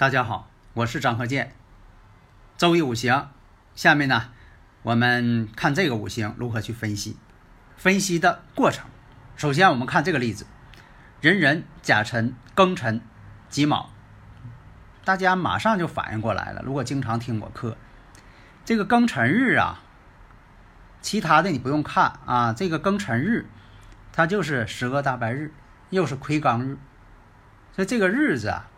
[0.00, 1.52] 大家好，我是张鹤剑。
[2.56, 3.28] 周易五行，
[3.74, 4.30] 下面呢，
[4.80, 7.18] 我们看这个五行如何去分析。
[7.76, 8.88] 分析的过程，
[9.36, 10.46] 首先我们看这个例子：
[11.20, 13.02] 壬壬、甲辰、庚辰、
[13.50, 13.90] 己卯。
[15.04, 16.62] 大家马上就反应过来了。
[16.64, 17.76] 如果经常听我课，
[18.64, 19.82] 这个庚辰日啊，
[21.02, 22.54] 其他的你不用看啊。
[22.54, 23.44] 这个庚辰日，
[24.14, 25.52] 它就是十个大白日，
[25.90, 26.78] 又是魁罡日，
[27.72, 28.69] 所以这个日子啊。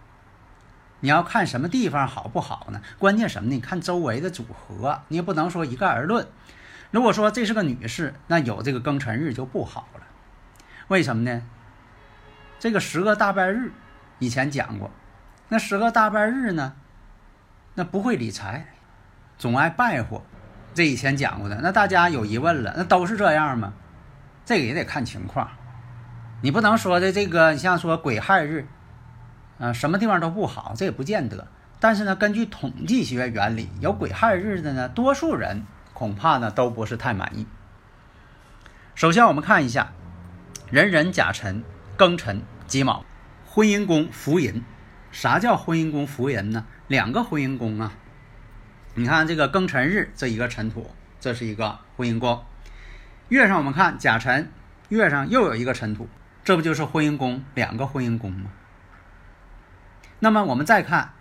[1.02, 2.80] 你要看什么地方好不好呢？
[2.96, 3.56] 关键什么呢？
[3.56, 6.28] 你看周围的组合，你也不能说一概而论。
[6.92, 10.02] 如果说这是个女士，那有这个庚辰日就不好了。
[10.86, 11.42] 为什么呢？
[12.60, 13.72] 这个十个大半日，
[14.20, 14.92] 以前讲过，
[15.48, 16.74] 那十个大半日呢，
[17.74, 18.72] 那不会理财，
[19.36, 20.22] 总爱败货，
[20.72, 21.58] 这以前讲过的。
[21.62, 23.72] 那大家有疑问了，那都是这样吗？
[24.44, 25.50] 这个也得看情况，
[26.42, 28.68] 你不能说的这个，你像说癸亥日。
[29.58, 31.46] 啊，什么地方都不好，这也不见得。
[31.78, 37.46] 但是呢，根据统计学原理，有癸亥日的呢，多数人恐怕呢都不是太满意。
[38.94, 39.92] 首先，我们看一下
[40.70, 41.64] 壬壬、甲辰、
[41.96, 43.04] 庚辰、己卯，
[43.46, 44.62] 婚姻宫福银。
[45.10, 46.64] 啥叫婚姻宫福银呢？
[46.88, 47.92] 两个婚姻宫啊。
[48.94, 52.42] 你看这个庚辰日这一个辰土，这是一个婚姻宫。
[53.28, 54.50] 月上我们看甲辰，
[54.88, 56.08] 月上又有一个辰土，
[56.44, 58.50] 这不就是婚姻宫两个婚姻宫吗？
[60.24, 61.14] 那么我们再看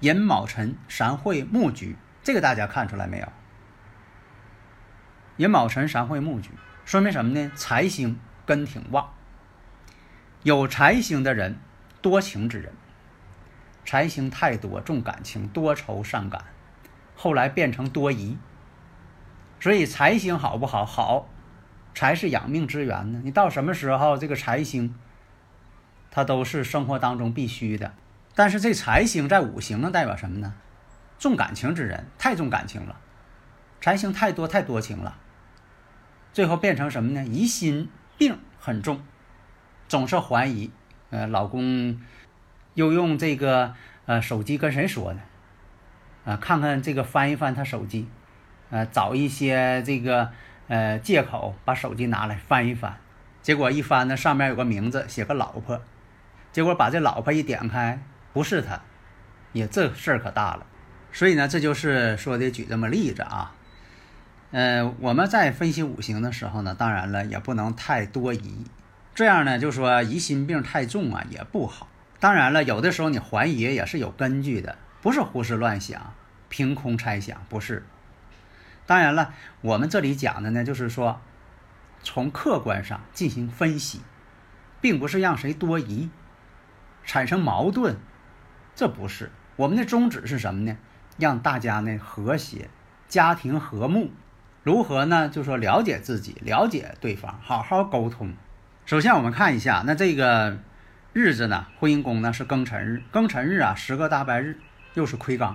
[0.00, 3.26] 寅卯辰三会木局，这个大家看出来没有？
[5.38, 6.50] 寅卯辰三会木局
[6.84, 7.50] 说明什么呢？
[7.54, 9.14] 财星根挺旺，
[10.42, 11.58] 有财星的人
[12.02, 12.74] 多情之人，
[13.86, 16.44] 财星太多重感情，多愁善感，
[17.16, 18.36] 后来变成多疑。
[19.58, 20.84] 所以财星好不好？
[20.84, 21.26] 好，
[21.94, 23.22] 财是养命之源呢。
[23.24, 24.94] 你到什么时候这个财星？
[26.10, 27.94] 它都是生活当中必须的，
[28.34, 30.54] 但是这财星在五行能代表什么呢？
[31.18, 32.96] 重感情之人，太重感情了，
[33.80, 35.16] 财星太多太多情了，
[36.32, 37.24] 最后变成什么呢？
[37.24, 37.88] 疑心
[38.18, 39.02] 病很重，
[39.86, 40.70] 总是怀疑，
[41.10, 42.00] 呃，老公
[42.74, 43.74] 又用这个
[44.06, 45.20] 呃手机跟谁说呢？
[46.24, 48.08] 啊，看看这个翻一翻他手机，
[48.70, 50.30] 呃，找一些这个
[50.68, 52.98] 呃借口把手机拿来翻一翻，
[53.42, 55.80] 结果一翻呢，上面有个名字，写个老婆。
[56.52, 58.02] 结果把这老婆一点开，
[58.32, 58.80] 不是他，
[59.52, 60.66] 也这事儿可大了。
[61.12, 63.54] 所以呢，这就是说的举这么例子啊。
[64.52, 68.64] 呃，我们在分析五行的时候呢，当然了，也不能太多疑，
[69.14, 71.88] 这样呢，就说疑心病太重啊，也不好。
[72.18, 76.14] 当然了，有的时候你怀疑也是有根据的，不是胡思乱想、
[76.48, 77.86] 凭空猜想，不是。
[78.86, 81.20] 当然了，我们这里讲的呢，就是说
[82.02, 84.00] 从客观上进行分析，
[84.80, 86.10] 并不是让谁多疑。
[87.04, 87.96] 产生矛盾，
[88.74, 90.76] 这不是我们的宗旨是什么呢？
[91.18, 92.70] 让大家呢和谐，
[93.08, 94.10] 家庭和睦。
[94.62, 95.28] 如何呢？
[95.28, 98.34] 就说了解自己，了解对方，好好沟通。
[98.84, 100.58] 首先我们看一下，那这个
[101.12, 104.58] 日子呢，婚姻宫呢是庚辰日，庚辰日啊，十个大白日，
[104.94, 105.54] 又是魁罡。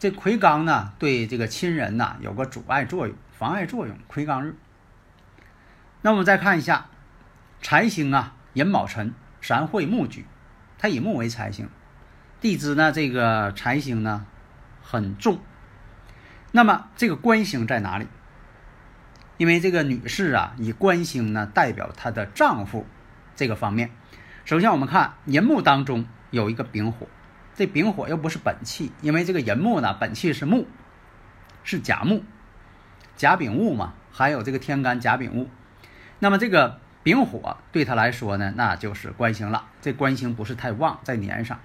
[0.00, 3.96] 这魁罡呢，对这个亲人呐有个阻碍作用、妨碍作用。
[4.08, 4.56] 魁罡日。
[6.00, 6.86] 那我们再看一下
[7.60, 10.26] 财星啊，寅卯辰三会木局。
[10.82, 11.68] 它以木为财星，
[12.40, 14.26] 地支呢这个财星呢
[14.82, 15.38] 很重。
[16.50, 18.08] 那么这个官星在哪里？
[19.36, 22.84] 因为这个女士啊，以官星呢代表她的丈夫
[23.36, 23.92] 这个方面。
[24.44, 27.06] 首先我们看寅木当中有一个丙火，
[27.54, 30.66] 这丙火又不是本气，因为这个寅木呢本气是木，
[31.62, 32.24] 是甲木，
[33.14, 35.48] 甲丙戊嘛，还有这个天干甲丙戊。
[36.18, 36.81] 那么这个。
[37.02, 39.66] 丙火对他来说呢，那就是官星了。
[39.80, 41.58] 这官星不是太旺，在年上。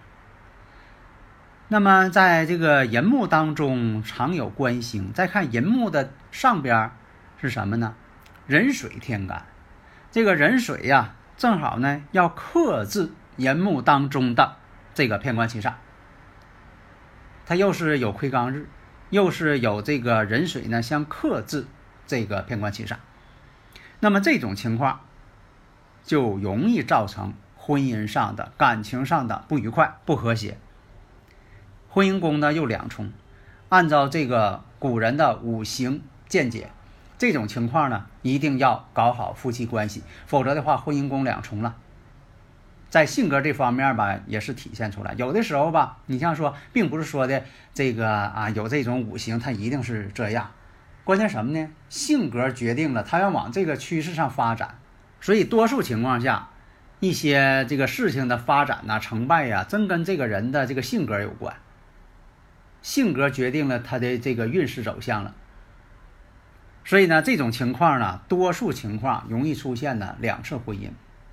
[1.68, 5.12] 那么在这个寅木当中常有官星。
[5.14, 6.92] 再看寅木的上边
[7.42, 7.94] 是什么呢？
[8.48, 9.46] 壬水天干。
[10.10, 14.56] 这个壬水呀，正好呢要克制寅木当中的
[14.94, 15.74] 这个偏官七煞。
[17.46, 18.68] 它又是有亏刚日，
[19.10, 21.68] 又是有这个壬水呢相克制
[22.08, 22.96] 这个偏官七煞，
[24.00, 25.02] 那么这种情况
[26.08, 30.58] 就容易造成婚姻上的、感情上的不愉快、不和谐。
[31.90, 33.12] 婚姻宫呢又两重，
[33.68, 36.70] 按照这个古人的五行见解，
[37.18, 41.76] 这种情况呢一定要搞好夫妻关系，否则的话婚姻宫两重了。
[42.90, 45.14] 在性格这方面吧，也是体现出来。
[45.18, 47.44] 有的时候吧，你像说，并不是说的
[47.74, 50.52] 这个啊，有这种五行，它一定是这样。
[51.04, 51.70] 关键什么呢？
[51.90, 54.80] 性格决定了他要往这个趋势上发展。
[55.28, 56.52] 所以多数情况下，
[57.02, 61.54] 一些这个事情的发展呐、成败呀，真跟这个人的这个性格有关。
[62.82, 65.36] 性格决定了他的这个运势走向了。
[66.86, 70.92] 所以呢，这种情况呢，多数情况容易出现呢两次婚姻。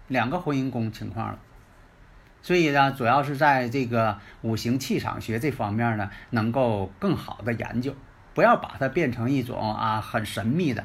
[0.08, 1.38] 两个婚姻宫情况了，
[2.42, 7.94] 所以呢，主要是在这个五行气场学这方面呢，能够更好的研究，
[8.34, 10.84] 不要把它变成一种啊很神秘的。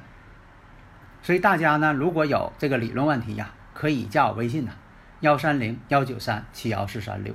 [1.21, 4.71] 所以大家呢，如果有这个理论问题呀，可以加我微信呐，
[5.19, 7.33] 幺三零幺九三七幺四三六，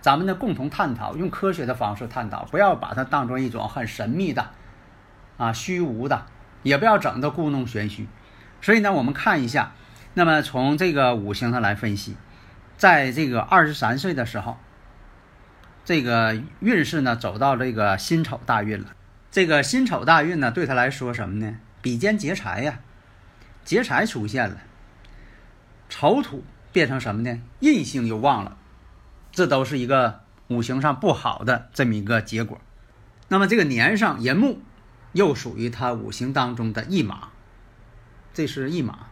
[0.00, 4.50] 咱们呢共同探讨，用科学的方式探讨，不要把它当做一种很神秘的
[5.36, 6.26] 啊虚无的，
[6.62, 8.08] 也不要整的故弄玄虚。
[8.60, 9.72] 所以呢，我们看一下。
[10.14, 12.16] 那么从这个五行上来分析，
[12.76, 14.56] 在这个二十三岁的时候，
[15.84, 18.86] 这个运势呢走到这个辛丑大运了。
[19.30, 21.54] 这个辛丑大运呢，对他来说什么呢？
[21.80, 22.80] 比肩劫财呀，
[23.64, 24.56] 劫财出现了，
[25.88, 27.40] 丑土变成什么呢？
[27.60, 28.56] 印星又旺了，
[29.32, 32.60] 这都是一个五行上不好的这么一个结果。
[33.28, 34.60] 那么这个年上寅木
[35.12, 37.28] 又属于他五行当中的一马，
[38.32, 39.06] 这是一马。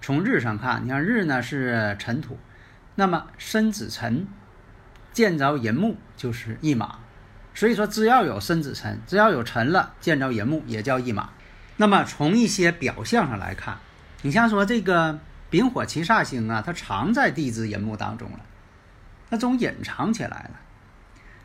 [0.00, 2.38] 从日上看，你看日呢是辰土，
[2.94, 4.28] 那么申子辰
[5.12, 6.98] 见着寅木就是一马，
[7.54, 11.30] 所以说只要有申子辰，只要有辰了见着寅木也叫一马。
[11.76, 13.78] 那么从一些表象上来看，
[14.22, 15.18] 你像说这个
[15.50, 18.40] 丙火七煞星啊，它藏在地支寅木当中了，
[19.30, 20.50] 它总隐藏起来了。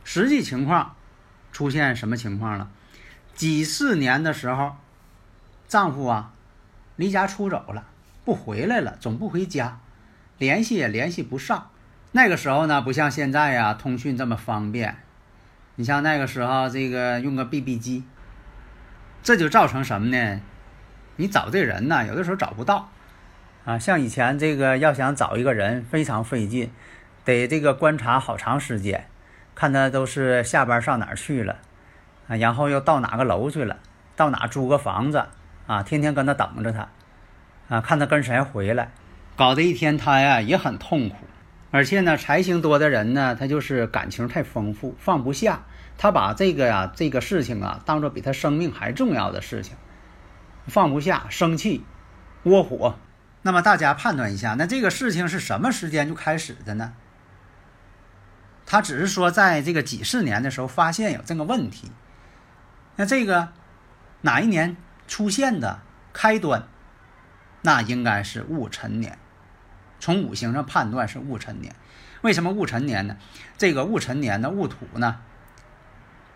[0.03, 0.95] 实际情况
[1.51, 2.69] 出现什么情况了？
[3.35, 4.75] 几四年的时候，
[5.67, 6.33] 丈夫啊
[6.95, 7.85] 离家出走了。
[8.25, 9.79] 不回来了，总不回家，
[10.37, 11.71] 联系也联系不上。
[12.11, 14.97] 那个时候呢，不像现在呀，通讯这么方便。
[15.75, 18.03] 你像那个时候，这个用个 BB 机，
[19.21, 20.41] 这就造成什么呢？
[21.17, 22.89] 你找这人呢，有的时候找不到
[23.65, 23.77] 啊。
[23.77, 26.71] 像以前这个要想找一个人非常费劲，
[27.25, 29.07] 得这个观察好长时间，
[29.53, 31.57] 看他都是下班上哪儿去了
[32.27, 33.77] 啊，然后又到哪个楼去了，
[34.15, 35.25] 到哪租个房子
[35.67, 36.87] 啊，天天跟他等着他。
[37.67, 38.89] 啊，看他跟谁回来，
[39.35, 41.17] 搞得一天他呀也很痛苦，
[41.71, 45.65] 而且呢，财星多的人呢，他就是感情太丰富，放不下，
[45.97, 49.75] 他把这个呀这个事情啊当做比他生命还重要的事情，
[50.65, 51.85] 放不下，生气，
[52.43, 52.97] 窝火。
[53.43, 56.93] 那么大家判断一下，那这个事情是什么时间就开始的呢？
[58.65, 61.91] 他只是说在这个几四年的时候发现有这个问题，
[62.95, 63.49] 那这个
[64.21, 64.75] 哪一年
[65.07, 65.81] 出现的
[66.13, 66.67] 开端？
[67.61, 69.18] 那应该是戊辰年，
[69.99, 71.75] 从五行上判断是戊辰年。
[72.21, 73.17] 为什么戊辰年呢？
[73.57, 75.21] 这个戊辰年的戊土呢，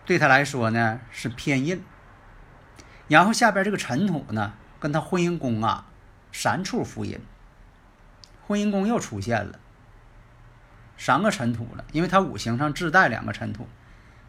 [0.06, 1.82] 对他来说呢是偏印。
[3.06, 5.86] 然后下边这个辰土呢，跟他婚姻宫啊
[6.32, 7.20] 三处福音，
[8.46, 9.58] 婚姻宫又出现了
[10.96, 13.68] 三个辰土了，因为他五行上自带两个辰土，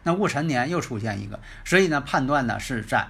[0.02, 3.08] 那戊辰年又出现一个，所以呢判断呢是在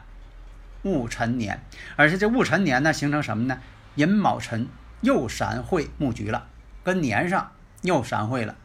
[0.82, 1.60] 戊辰年，
[1.96, 3.58] 而且这戊辰年呢形成什么呢？
[3.96, 4.68] 寅卯辰
[5.06, 6.48] 又闪会木局了，
[6.82, 8.56] 跟年上又闪会了，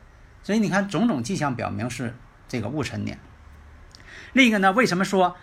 [0.41, 2.15] 所以你看种种迹象表明是
[2.47, 3.19] 这个戊辰年。
[4.33, 5.37] 另一个呢，为什么说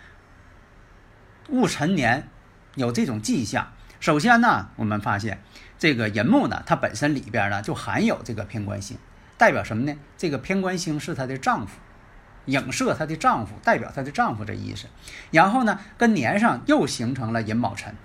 [1.47, 2.27] 戊辰年
[2.75, 3.71] 有这种迹象？
[4.01, 5.41] 首先呢，我们发现
[5.77, 8.97] 这个寅木呢，它本身里边呢就含有这个偏官星，
[9.37, 9.97] 代表什么呢？
[10.17, 11.79] 这个偏官星是她的丈夫，
[12.45, 14.87] 影射她的丈夫，代表她的丈夫这意思。
[15.31, 17.95] 然后呢，跟年上又形成了寅卯辰。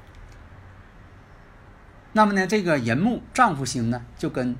[2.16, 4.54] 那么呢，这个寅木丈夫星呢，就跟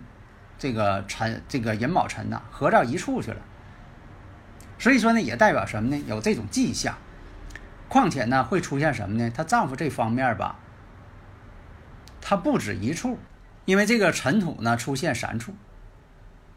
[0.59, 3.37] 这个辰这个寅卯辰呐合到一处去了。
[4.77, 6.03] 所以说呢，也代表什么呢？
[6.09, 6.99] 有这种迹象。
[7.89, 9.31] 况且呢，会出现什么呢？
[9.31, 10.59] 她丈夫这方面吧，
[12.21, 13.21] 他不止一处，
[13.67, 15.55] 因为这个尘土呢出现三处。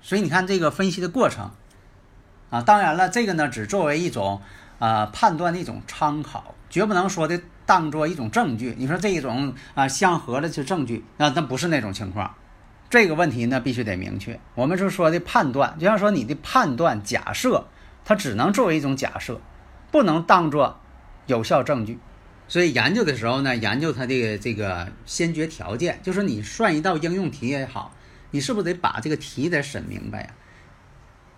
[0.02, 1.52] 所以你看这个分析的过程
[2.50, 4.42] 啊，当然了，这个呢只作为一种
[4.80, 7.40] 啊判断的一种参考，绝不能说的。
[7.68, 12.34] 当做一种证据，你说这一种啊相合的是证据，那那不是那种情况。
[12.90, 14.40] 这个问题呢必须得明确。
[14.56, 17.68] 我们是说的判断，就像说你的判断假设，
[18.06, 19.42] 它只能作为一种假设，
[19.92, 20.80] 不能当做
[21.26, 22.00] 有效证据。
[22.48, 27.94] 所以研究的时候呢，研究它的这个先决条件，就是你算一道应用题也好，
[28.32, 30.30] 你是不是得把这个题得审明白呀？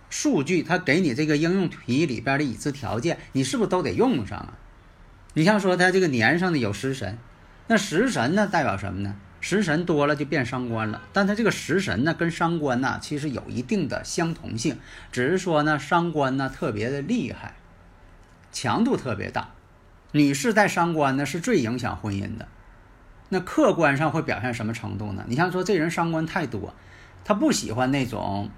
[0.08, 4.54] 数据它给你这个应用题里边的已知条件，你是不是都得用上啊？
[5.34, 7.18] 你像说他这个年上的有食神，
[7.68, 9.16] 那食神呢代表什么呢？
[9.40, 14.78] 食神多了就变伤官了，但他这个食神呢跟伤官呢其实有一定的相同性，
[15.10, 17.54] 只是说呢伤官呢特别的厉害，
[18.52, 19.50] 强度特别大。
[20.12, 22.48] 女士带伤官呢，是最影响婚姻的。
[23.28, 25.24] 那客观上会表现什么程度呢？
[25.28, 26.74] 你像说这人伤官太多，
[27.24, 28.50] 他不喜欢那种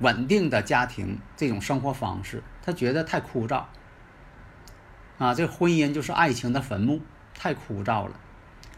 [0.00, 3.62] 稳定的家庭这种生活方式，他觉得太枯燥。
[5.22, 7.00] 啊，这婚姻就是爱情的坟墓，
[7.32, 8.18] 太枯燥了。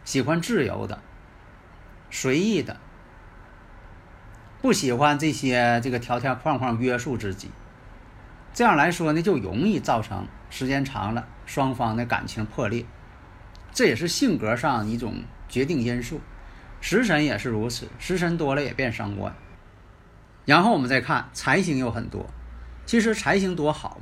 [0.05, 1.01] 喜欢自由的、
[2.11, 2.77] 随意的，
[4.61, 7.51] 不喜欢这些这个条条框框约束自己。
[8.53, 11.27] 这样来说呢，就容易造成时间长了。
[11.47, 12.85] 双方的感情破裂，
[13.73, 16.21] 这也是性格上一种决定因素。
[16.83, 19.35] 食神也是如此，食神多了也变伤官。
[20.45, 22.27] 然后我们再看财星有很多，
[22.85, 23.99] 其实财星多好。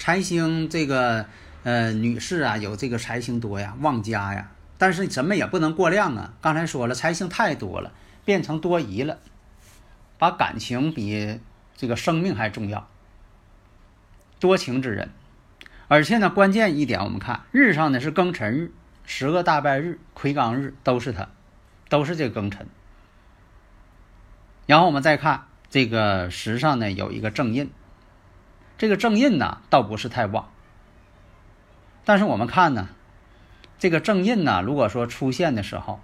[0.00, 1.26] 财星这个
[1.62, 4.50] 呃女士啊，有这个财星多呀，旺家呀。
[4.78, 6.32] 但是什么也不能过量啊。
[6.40, 7.92] 刚才说了，财星太多了，
[8.24, 9.18] 变成多疑了，
[10.16, 11.38] 把感情比
[11.76, 12.88] 这个生命还重要。
[14.40, 15.10] 多情之人。
[15.86, 18.72] 而且呢，关键一点，我们看日上呢是庚辰日、
[19.04, 21.28] 十个大败日、魁罡日，都是它，
[21.90, 22.66] 都是这个庚辰。
[24.64, 27.70] 然后我们再看这个时上呢有一个正印，
[28.80, 30.48] 这个正印呢倒不是太旺。
[32.06, 32.88] 但是我们看呢，
[33.78, 36.00] 这个正印呢，如果说出现的时候，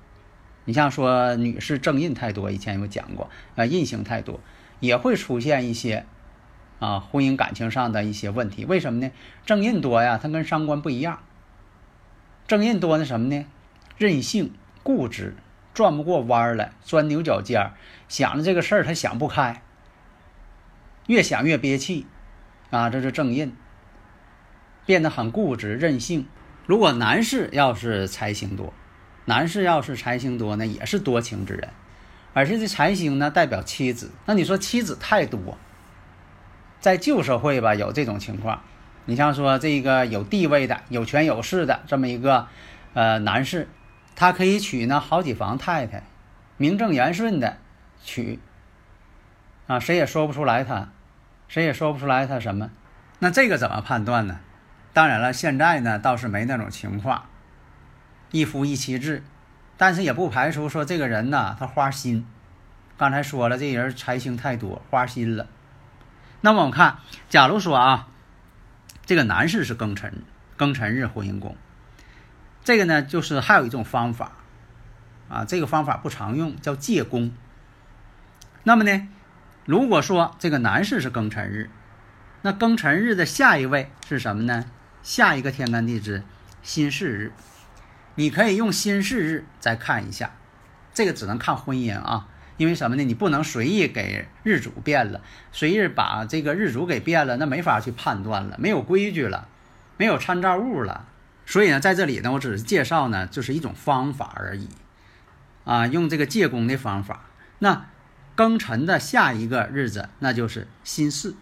[0.67, 4.41] 你像说女士正印太多，以前有讲过啊，印星太多，
[4.81, 6.05] 也会出现一些。
[6.79, 9.11] 啊，婚姻感情上的一些问题，为什么呢？
[9.47, 11.21] 正印多呀，它跟伤官不一样。
[12.47, 13.47] 正印多的什么呢？
[13.97, 14.53] 任性、
[14.83, 15.35] 固执，
[15.73, 17.73] 转不过弯来，钻牛角尖儿，
[18.11, 19.63] 想着这个事儿他想不开，
[21.07, 22.07] 越想越憋气，
[22.71, 23.55] 啊，这是正印，
[24.85, 26.27] 变得很固执、任性。
[26.67, 28.73] 如果男士要是财星多，
[29.25, 31.69] 男士要是财星多呢，也是多情之人，
[32.33, 35.59] 而且这财星呢代表妻子，那你说妻子太多。
[36.81, 38.63] 在旧社会吧，有这种情况。
[39.07, 42.49] 你像说这个有地位的、有权有势的这么一个
[42.93, 43.69] 呃男士，
[44.17, 46.03] 他可以娶呢好几房太太，
[46.57, 47.59] 名正言顺的
[48.03, 48.41] 娶
[49.69, 50.89] 啊，谁也说不出来他，
[51.49, 52.71] 谁也说不出来他什么。
[53.19, 54.41] 那这个怎么判断呢？
[54.93, 57.27] 当然了，现在呢倒是没那种情况，
[58.31, 59.23] 一夫一妻制，
[59.77, 62.27] 但是也不排除说这个人呢他花心。
[62.97, 65.47] 刚才说了，这人财星太多，花心了。
[66.41, 66.99] 那么我们看，
[67.29, 68.09] 假如说啊，
[69.05, 70.23] 这个男士是庚辰，
[70.57, 71.57] 庚辰日婚姻宫，
[72.65, 74.33] 这个呢就是还有一种方法，
[75.29, 77.33] 啊，这个方法不常用，叫借宫。
[78.63, 79.09] 那么呢，
[79.67, 81.69] 如果说这个男士是庚辰日，
[82.43, 84.65] 那庚辰日的下一位是什么呢？
[85.03, 86.23] 下一个天干地支
[86.63, 87.33] 辛巳日，
[88.15, 90.37] 你可以用辛巳日再看一下，
[90.95, 92.29] 这个只能看婚姻啊。
[92.57, 93.05] 因为什么呢？
[93.05, 95.21] 你不能随意给日主变了，
[95.53, 99.49] 随意把这个日主给变了，那没法去判断了，没有规矩了，
[99.99, 101.09] 没有参照物了。
[101.45, 104.69] 所以呢，在这里呢，我只是介绍呢，就是一种方法而已，
[105.65, 107.27] 啊，用这个借宫的方法。
[107.59, 107.87] 那
[108.37, 111.37] 庚辰的下一个日子，那就是辛巳，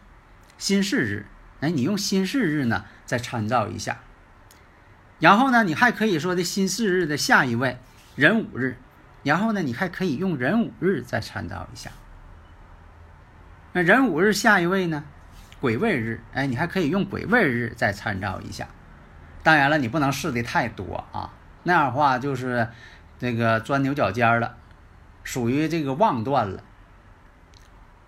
[0.56, 1.26] 辛巳日。
[1.60, 3.98] 哎，你用辛巳日呢，再参照一下。
[5.18, 7.78] 然后呢，你还可以说的辛巳日的下一位
[8.14, 8.76] 壬午日。
[9.22, 11.90] 然后呢，你还可以用壬午日再参照一下。
[13.72, 15.02] 那壬午日下一位呢，
[15.60, 18.68] 癸未日，哎，你还可以用癸未日再参照一下。
[19.42, 21.32] 当然了，你不能试的太多啊，
[21.62, 22.68] 那样的话就是
[23.18, 24.56] 这个钻牛角尖了，
[25.22, 26.62] 属于这个妄断了，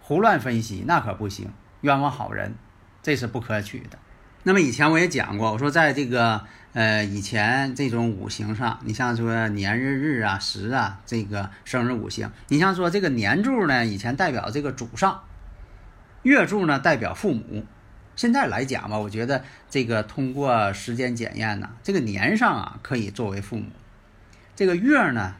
[0.07, 2.55] 胡乱分析那可不行，冤枉好人，
[3.03, 3.99] 这是不可取的。
[4.45, 6.45] 那么以前我也讲过，我说在这个。
[6.73, 15.23] 呃，以前这种五行上，你像说年日日啊、时啊，这个生日五行，你像说这个年柱呢，以前代表这个祖上，
[16.23, 17.65] 月柱呢代表父母。
[18.15, 23.71] 现在来讲吧，我觉得这个通过时间检验呢，这个年上啊可以作为父母，
[24.55, 25.37] 这个月呢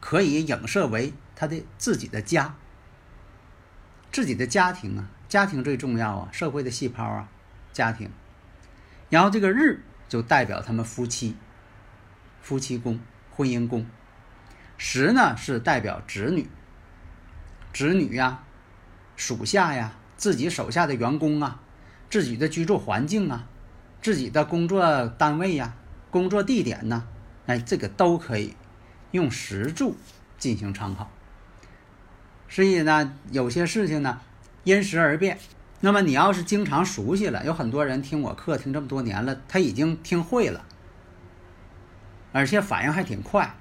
[0.00, 2.54] 可以影射为他的自己的家，
[4.12, 7.28] 自己的家庭啊，家庭最重要啊，社会的细胞啊，
[7.72, 8.10] 家庭。
[9.10, 9.82] 然后这个日。
[10.08, 11.36] 就代表他们夫妻，
[12.40, 12.98] 夫妻宫、
[13.30, 13.84] 婚姻宫。
[14.78, 16.48] 时呢是代表子女，
[17.74, 18.42] 子女呀、
[19.16, 21.60] 属下呀、自己手下的员工啊，
[22.08, 23.46] 自己的居住环境啊，
[24.00, 25.74] 自己的工作单位呀、
[26.10, 27.06] 工作地点呢，
[27.44, 28.56] 哎，这个都可以
[29.10, 29.94] 用时柱
[30.38, 31.10] 进行参考。
[32.48, 34.20] 所以呢，有些事情呢，
[34.64, 35.38] 因时而变。
[35.80, 40.64] 那么你要是经常熟悉了，有很多人听我课听这么多年了，他已经听会了，
[42.32, 43.54] 而且反应还挺快。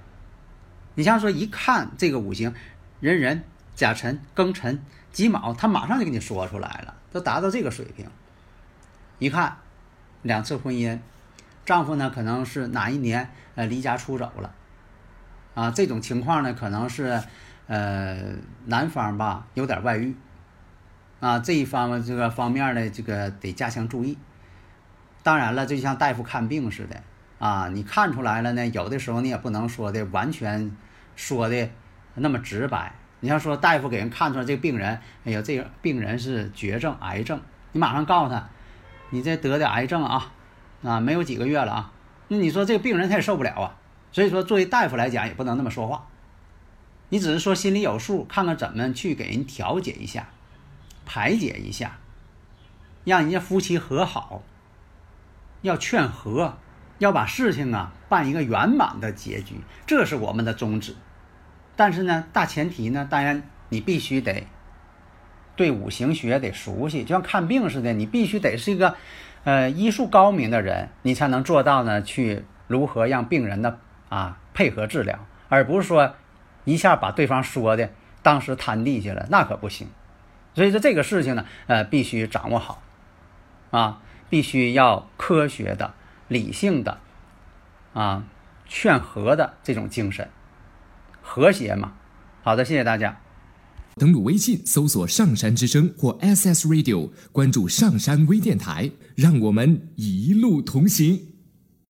[0.95, 2.55] 你像说一看这个五行，
[3.01, 3.43] 壬壬、
[3.75, 8.07] 甲辰、庚辰、己卯，他马上就给你说出来了，都达到这个水平。
[9.19, 9.57] 一看
[10.23, 10.99] 两次婚姻，
[11.65, 14.55] 丈夫呢可能是哪一年呃离家出走了，
[15.53, 17.21] 啊，这种情况呢可能是
[17.67, 18.33] 呃
[18.65, 20.15] 男方吧有点外遇。
[21.19, 24.17] 啊，这一方面这个方面呢，这个得加强注意。
[25.23, 27.01] 当然了，就像大夫看病似的
[27.39, 30.71] 啊，你看出来了呢，有的时候你也不能说的完全
[31.15, 31.69] 说的
[32.15, 32.93] 那么直白。
[33.19, 38.47] 你要说大夫给人看出来这病人，哎呀，这个病人是绝症、癌症，你马上告诉他，
[39.09, 40.31] 你这得的癌症啊，
[40.83, 41.91] 啊，没有几个月了啊，
[42.27, 43.75] 那你说这个病人他也受不了啊。
[44.11, 46.07] 所以说，作为大夫来讲，也不能那么说话。
[47.09, 50.29] 你只是说心里有数，看看怎么去给人调解一下。
[51.09, 51.99] 排解一下，
[53.05, 54.43] 让人家夫妻和好，
[55.61, 56.57] 要劝和，
[56.97, 60.97] 要把事情啊办一个圆满的结局，这是我们的宗旨。
[61.77, 64.47] 但是呢，大前提呢，当然你必须得
[65.55, 68.97] 对五行学得熟悉，就像看病似的，你必须得是一个
[69.45, 73.77] 呃医术高明的人，你才能做到呢去如何让病人呢
[74.09, 76.15] 啊配合治疗，而不是说
[76.67, 77.89] 一下把对方说的
[78.21, 79.87] 当时瘫地下了，那可不行。
[80.53, 82.83] 所以说这个事情呢，呃，必须掌握好，
[83.71, 85.93] 啊，必须要科学的、
[86.27, 86.99] 理性的，
[87.93, 88.25] 啊，
[88.67, 90.29] 劝和的这种精神，
[91.21, 91.93] 和谐嘛。
[92.43, 93.21] 好的，谢谢大家。
[93.95, 101.36] 登录微信搜索“上山之声”或 SS Radio，关注上山微电台，让我们一路同行。